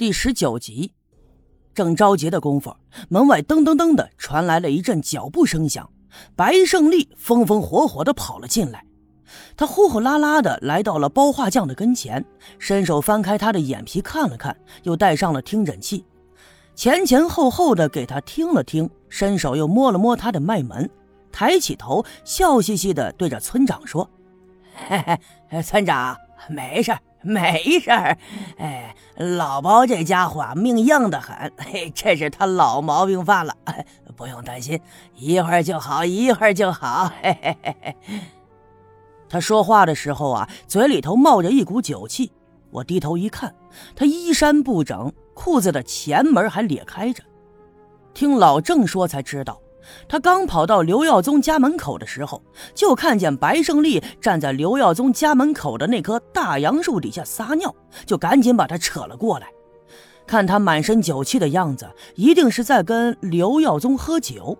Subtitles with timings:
[0.00, 0.94] 第十九集，
[1.74, 2.74] 正着急的功夫，
[3.10, 5.90] 门外噔噔噔的传来了一阵脚步声响。
[6.34, 8.82] 白胜利风风火火的跑了进来，
[9.58, 12.24] 他呼呼啦啦的来到了包画匠的跟前，
[12.58, 16.06] 伸手翻开他的眼皮看了看，又戴上了听诊器，
[16.74, 20.88] 前前后后的给他听了听，伸手又摸了摸他的脉门，
[21.30, 24.08] 抬起头，笑嘻嘻的对着村长说
[24.88, 25.18] ：“嘿
[25.50, 26.16] 嘿，村长，
[26.48, 26.90] 没事。”
[27.24, 28.16] 没事儿，
[28.56, 33.54] 哎，老包这家伙命硬的很，嘿，这是他老毛病犯了，
[34.16, 34.80] 不用担心，
[35.16, 37.12] 一会儿就好，一会儿就好。
[37.22, 37.96] 嘿嘿嘿嘿。
[39.28, 42.32] 他说话的时候啊，嘴里头冒着一股酒气。
[42.70, 43.54] 我低头一看，
[43.94, 47.22] 他衣衫不整，裤子的前门还裂开着。
[48.14, 49.60] 听老郑说才知道。
[50.08, 52.42] 他刚跑到刘耀宗家门口的时候，
[52.74, 57.74] 就看见白胜利站在刘耀宗家门口的那棵大杨树底下撒尿，
[58.06, 59.48] 就赶紧把他扯了过来。
[60.26, 64.56] 看他满身酒气的样子，一定是在跟刘耀宗喝酒。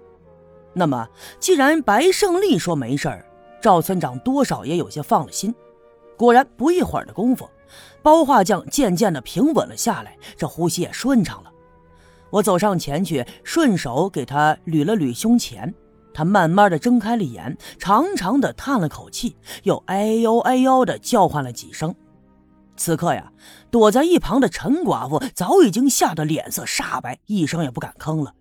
[0.72, 3.24] 那么，既然白胜利说没事儿，
[3.60, 5.54] 赵村长多少也有些放了心。
[6.16, 7.48] 果然，不一会儿的功夫，
[8.02, 11.50] 包画匠渐渐的平稳了下来，这呼吸也顺畅了。
[12.30, 15.74] 我走上前去，顺手给他捋了捋胸前。
[16.12, 21.94] 他慢慢的睁开了眼，长长的叹了口气，又哎呦哎呦的叫唤了几声。
[22.76, 23.32] 此刻呀，
[23.70, 28.34] 躲在一旁的陈寡妇早已经吓得脸色煞白，一声也不敢吭了。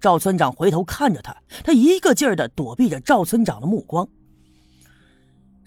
[0.00, 4.06] 赵村长回头看着他，他一个劲儿的躲避着赵村长的目光。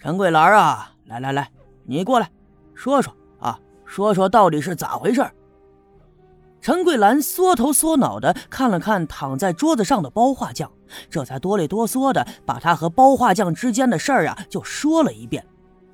[0.00, 1.50] 陈桂兰啊，来来来，
[1.84, 2.30] 你过来，
[2.74, 5.24] 说说啊，说说到底是咋回事？
[6.60, 10.70] 陈桂兰缩头缩脑的看了看躺在桌子上的包画匠，
[11.08, 15.46] 这才哆里哆嗦的把他和包画匠之间的事儿啊就说了一遍，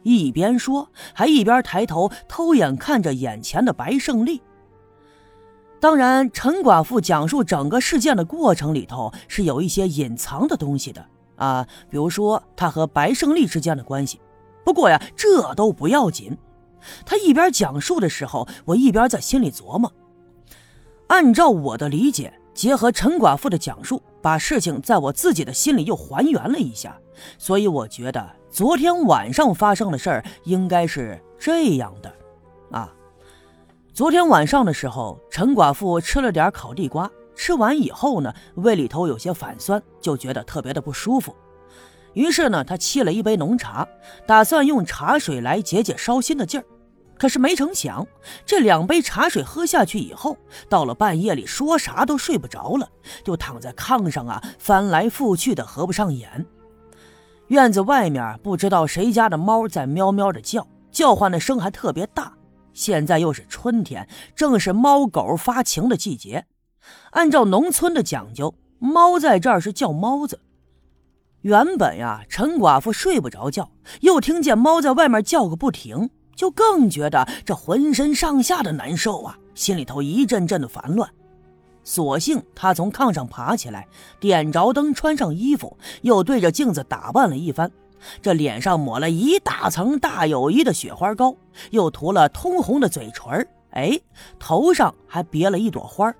[0.02, 4.42] 一边说还一边抬头偷眼看着眼前的白胜利。
[5.80, 11.04] 当然，陈寡妇讲述整个事件的过程里头是有一些隐藏的东西的
[11.36, 14.18] 啊，比如说他和白胜利之间的关系。
[14.64, 16.38] 不过呀，这都不要紧。
[17.04, 19.92] 他一边讲述的时候，我一边在心里琢磨。
[21.08, 26.98] 按照我的理解，结合陈寡妇的讲述，把事情在我自己的心里又还原了一下，
[27.38, 32.12] 所以我觉得昨天晚上发生的事儿应该是这样的，
[32.70, 32.92] 啊，
[33.92, 41.36] 昨天晚上的时候，陈寡妇吃了点烤地瓜，吃完以后呢，胃里头有些反酸，就觉得特别的不舒服，
[42.14, 43.86] 于是呢，她沏了一杯浓茶，
[44.26, 46.64] 打算用茶水来解解烧心的劲儿。
[47.24, 48.06] 可是没成想，
[48.44, 50.36] 这两杯茶水喝下去以后，
[50.68, 52.86] 到了半夜里说啥都睡不着了，
[53.24, 56.44] 就躺在炕上啊，翻来覆去的合不上眼。
[57.46, 62.30] 院子外面不知道谁家的猫在喵喵的叫，叫唤的声还特别大。
[62.74, 64.06] 现在又是春天，
[64.36, 66.44] 正是猫狗发情的季节。
[67.12, 70.42] 按照农村的讲究，猫在这儿是叫猫子。
[71.40, 73.70] 原本呀，陈寡妇睡不着觉，
[74.02, 76.10] 又听见猫在外面叫个不停。
[76.34, 81.08] 就更觉得这浑身上下的难受啊，心里头一阵阵的烦乱。
[81.82, 83.86] 索性他从炕上爬起来，
[84.18, 87.70] 点着灯，穿上衣服，又对着镜子打扮了一番。
[88.20, 91.36] 这脸上抹了一大层大友谊的雪花膏，
[91.70, 93.98] 又涂了通红的嘴唇哎，
[94.38, 96.14] 头上还别了一朵花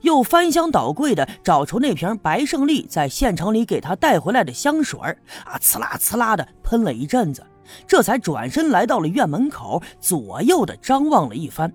[0.00, 4.98] 又翻箱倒柜的找出那瓶白胜利在县城里给他带回来的香水
[5.44, 7.44] 啊，呲啦呲啦的喷了一阵子。
[7.86, 11.72] 这才转身来到了院门口，左右的张望了一番。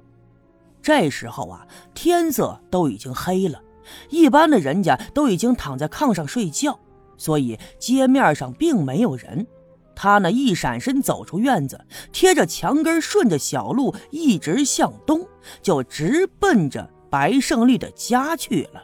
[0.82, 3.62] 这时候啊，天色都已经黑了，
[4.10, 6.78] 一般的人家都已经躺在炕上睡觉，
[7.18, 9.48] 所以街面上并没有人。
[9.96, 11.80] 他呢一闪身走出院子，
[12.12, 15.26] 贴着墙根，顺着小路一直向东，
[15.62, 18.84] 就直奔着白胜利的家去了。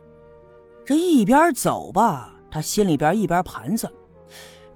[0.85, 3.91] 这一边走吧，他心里边一边盘算，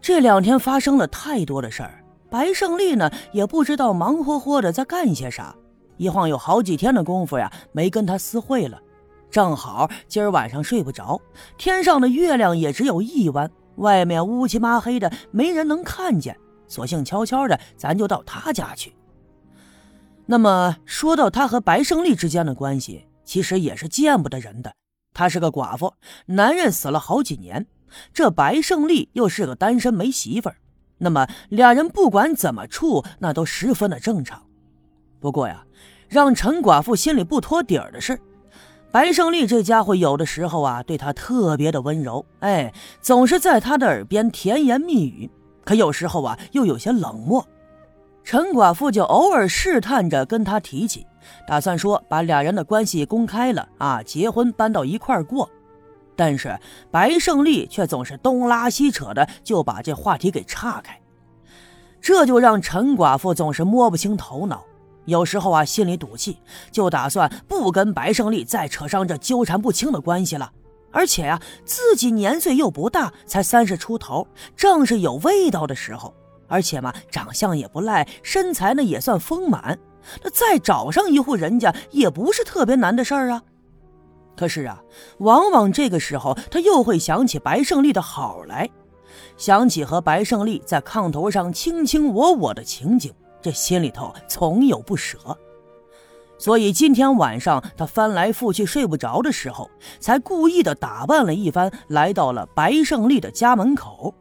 [0.02, 2.03] 这两天发生了太多的事儿。
[2.34, 5.56] 白胜利呢，也不知道忙活活的在干些啥，
[5.98, 8.82] 一晃有好几天的功夫呀，没跟他私会了。
[9.30, 11.22] 正好今儿晚上睡不着，
[11.60, 16.36] 天上的月亮也只有一弯，外面乌漆麻黑的，没人能看见，
[16.68, 18.96] 索性悄悄的，咱就到他家去。
[20.26, 24.74] 那么说到他和白胜利之间的关系，其实也是见不得人的。
[25.14, 25.94] 她是个寡妇，
[26.26, 27.68] 男人死了好几年，
[28.12, 30.56] 这白胜利又是个单身没媳妇儿。
[31.04, 34.42] 那么俩人不管怎么处，那都十分的正常。
[35.20, 35.64] 不过呀，
[36.10, 38.20] 让陈寡妇心里不托底儿的是，
[38.92, 45.30] 白胜利这家伙有的时候啊，对她特别的温柔，哎，总是在她的耳边甜言蜜语。
[45.66, 47.46] 可有时候啊，又有些冷漠。
[48.24, 51.06] 陈寡妇就偶尔试探着跟他提起，
[51.48, 55.50] 打算说把俩人的关系公开了啊，结婚搬到一块儿过。
[56.16, 56.60] 但是
[56.92, 61.00] 白胜利却总是东拉西扯的，就把这话题给岔开，
[62.02, 64.64] 这就让陈寡妇总是摸不清头脑。
[65.06, 66.38] 有时候啊，心里赌气，
[66.72, 70.52] 就打算不跟白胜利再扯上这纠缠不清的关系了。
[70.92, 76.14] 而且呀，自己年岁又不大，才三十出头，正是有味道的时候。
[76.48, 79.78] 而且嘛，长相也不赖，身材呢也算丰满，
[80.24, 83.42] 那再找上一户人家也不是特别难的事儿啊。
[84.36, 84.82] 可是啊，
[85.20, 88.70] 往往这个时候，他又会想起白胜利的好来，
[89.38, 93.14] 想起和白胜利在炕头上卿卿我我的情景。
[93.42, 95.18] 这心里头总有不舍，
[96.38, 99.70] 所以今天晚上他翻来覆去睡不着的时候，
[100.00, 104.16] 才故意的打扮了一番，来到了白胜利的家门口。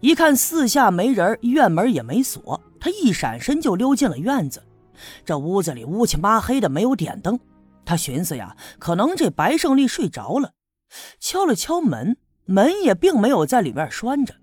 [0.00, 4.60] 一看四下没人，院门也没锁，他一闪身就溜进了院子。
[5.24, 7.38] 这屋子里乌漆麻黑的，没有点灯。
[7.84, 10.52] 他寻思呀，可能这白胜利睡着了，
[11.20, 14.34] 敲了敲门，门也并没有在里面拴着。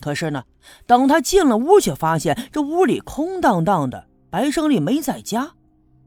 [0.00, 0.44] 可是呢，
[0.86, 5.50] 等他进了屋，却发现这屋里空荡荡的，白胜利没在家。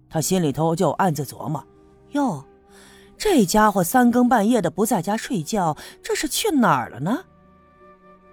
[0.09, 1.65] 他心里头就暗自琢磨：
[2.11, 2.45] 哟，
[3.17, 7.23] 这家伙三更半夜的不在家睡觉，这是去哪儿了呢？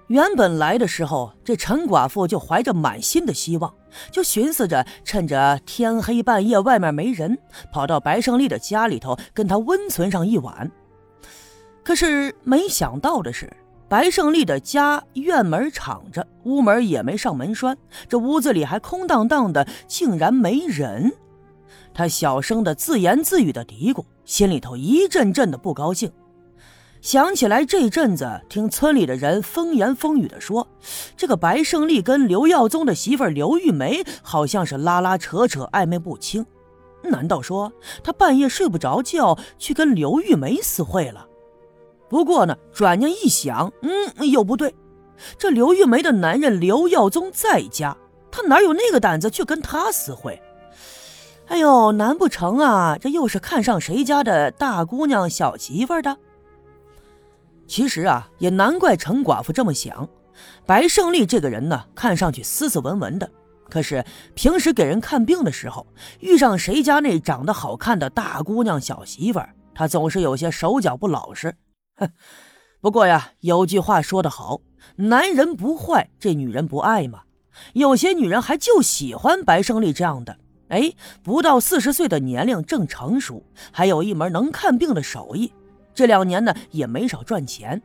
[0.08, 3.72] 原本来的时候，这陈寡妇就怀着满心的希望，
[4.10, 7.38] 就寻思着趁着天黑半夜外面没人，
[7.70, 10.70] 跑到白胜利的家里头跟他温存上一晚。
[11.84, 13.50] 可是没想到的是。
[13.90, 17.74] 白胜利的家院门敞着，屋门也没上门栓，
[18.06, 21.10] 这屋子里还空荡荡的，竟然没人。
[21.94, 26.12] 他小声的自言自语的嘀咕，心里头一阵阵的不高兴。
[27.00, 30.66] 想起来这阵子听村里的人风言风语的说，
[31.16, 36.44] 这个白胜利跟刘耀宗的媳妇刘玉梅好像是拉拉扯扯，暧昧不清。
[37.04, 37.72] 难道说
[38.02, 41.26] 他半夜睡不着觉，去跟刘玉梅私会了？
[42.08, 44.74] 不过呢，转念一想，嗯，又不对。
[45.38, 47.96] 这刘玉梅的男人刘耀宗在家，
[48.30, 50.42] 他哪有那个胆子去跟他私会？
[51.46, 56.16] 哎呦，难不成啊，这又是看上谁家的大姑娘小媳妇的？
[57.68, 60.08] 其实啊，也难怪陈寡妇这么想。
[60.66, 63.30] 白胜利这个人呢，看上去斯斯文文的，
[63.68, 64.04] 可是
[64.34, 65.86] 平时给人看病的时候，
[66.20, 69.40] 遇上谁家那长得好看的大姑娘小媳妇，
[69.74, 71.54] 他总是有些手脚不老实。
[71.96, 72.10] 哼，
[72.80, 74.60] 不过呀，有句话说得好，
[74.96, 77.22] 男人不坏，这女人不爱嘛。
[77.74, 80.38] 有些女人还就喜欢白胜利这样的，
[80.68, 80.92] 哎，
[81.22, 85.52] 不到四十岁的年龄正成熟，还有一门能看病的手艺。
[85.98, 87.82] 这两年呢，也没少赚钱。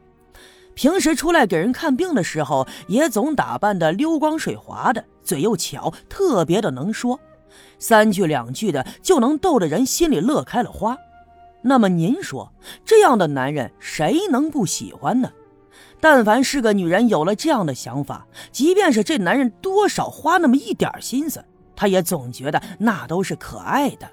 [0.76, 7.20] 平时出来给人看病的时候，也总打扮的溜光水滑的，嘴又巧，特别的能说，
[7.80, 10.96] 三句两句的就能逗得人心里乐开了花。
[11.64, 12.54] 那么您说，
[12.86, 15.32] 这样的男人谁能不喜欢呢？
[16.00, 21.44] 但凡是个女人有了这样的想法，即便是这男人多少花那么一点心思，
[21.76, 24.08] 她也总觉得那都是可爱的。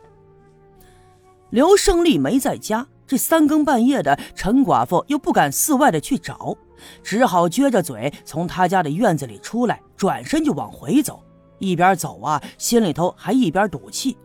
[1.51, 6.57] 刘胜利没在家，这三更半夜的，陈寡妇又不敢四外的去找，
[7.03, 11.21] 只好撅着嘴从他家的院子里出来，转身就往回走。
[11.59, 14.17] 一边走啊，心里头还一边赌气。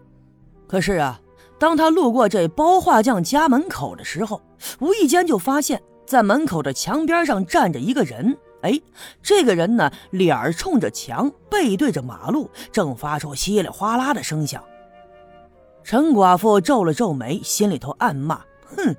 [0.67, 1.19] 可是啊。
[1.57, 4.39] 当他路过这包画匠家门口的时候，
[4.79, 8.37] 无意间就发现，在门口的墙边上站着一个人。
[8.61, 8.79] 哎，
[9.23, 14.63] 这个人呢，脸儿冲着墙，背对着马路，正发出稀里哗啦的声响。
[15.83, 18.95] 陈寡妇皱了皱眉，心里头暗骂：“哼，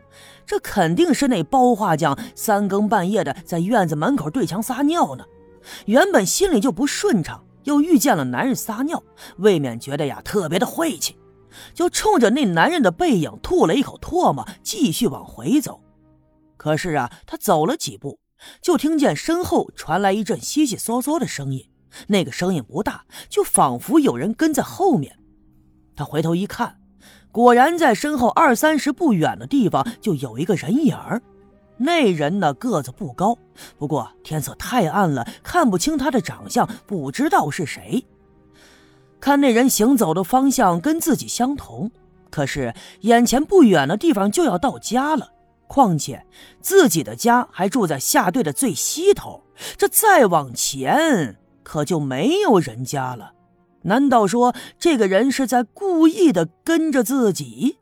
[0.46, 5.25] 这肯定是那包画匠三更半夜的在院子门口对墙撒尿呢。
[5.87, 9.02] 原本心里就不顺畅，又遇见了男人撒尿，
[9.38, 11.16] 未免觉得呀特别的晦气。”
[11.73, 15.80] 就冲着那男人的背影吐了一口唾沫，继续往回走。
[16.58, 18.20] 可是啊，他走了几步，
[18.61, 21.70] 就听见身后传来一阵悉悉嗦嗦的声音。
[22.08, 25.18] 那个声音不大，就仿佛有人跟在后面。
[25.96, 26.78] 他回头一看，
[27.37, 31.21] 果然在身后二三十步远的地方就有一个人影儿。
[31.76, 33.37] 那人呢，个子不高，
[33.76, 38.02] 不过天色太暗了，看不清他的长相，不知道是谁。
[39.21, 41.90] 看那人行走的方向跟自己相同，
[42.31, 45.28] 可是眼前不远的地方就要到家了。
[45.66, 46.25] 况且
[46.62, 49.43] 自己的家还住在下队的最西头，
[49.76, 53.33] 这再往前可就没有人家了。
[53.87, 57.78] 难道说这个人是在故意的跟着自己？